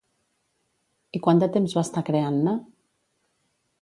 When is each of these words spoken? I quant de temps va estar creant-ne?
I 1.19 1.21
quant 1.27 1.43
de 1.43 1.49
temps 1.57 1.75
va 1.81 1.83
estar 1.89 2.05
creant-ne? 2.11 2.57